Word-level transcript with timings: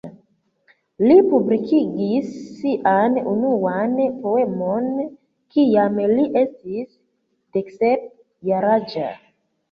Li 1.09 1.15
publikigis 1.31 2.29
sian 2.61 3.19
unuan 3.31 3.93
poemon 4.23 4.87
kiam 5.57 5.99
li 6.13 6.25
estis 6.41 6.95
deksep 7.59 8.09
jaraĝa. 8.51 9.11